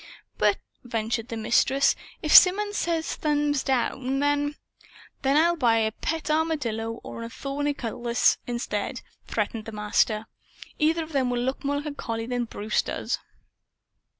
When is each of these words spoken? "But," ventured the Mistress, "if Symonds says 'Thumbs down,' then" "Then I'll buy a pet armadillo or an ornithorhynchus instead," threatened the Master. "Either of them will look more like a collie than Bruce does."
"But," 0.39 0.57
ventured 0.83 1.27
the 1.27 1.37
Mistress, 1.37 1.95
"if 2.23 2.33
Symonds 2.33 2.75
says 2.75 3.15
'Thumbs 3.15 3.61
down,' 3.61 4.17
then" 4.19 4.55
"Then 5.21 5.37
I'll 5.37 5.55
buy 5.55 5.77
a 5.77 5.91
pet 5.91 6.31
armadillo 6.31 6.93
or 7.03 7.21
an 7.21 7.29
ornithorhynchus 7.29 8.39
instead," 8.47 9.01
threatened 9.27 9.65
the 9.65 9.71
Master. 9.71 10.25
"Either 10.79 11.03
of 11.03 11.11
them 11.11 11.29
will 11.29 11.37
look 11.43 11.63
more 11.63 11.75
like 11.75 11.85
a 11.85 11.93
collie 11.93 12.25
than 12.25 12.45
Bruce 12.45 12.81
does." 12.81 13.19